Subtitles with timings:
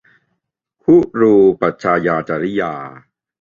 [0.83, 2.73] คุรูปัชฌายาจริยา